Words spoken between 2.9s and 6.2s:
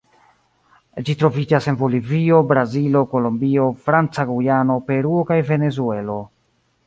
Kolombio, Franca Gujano, Peruo kaj Venezuelo.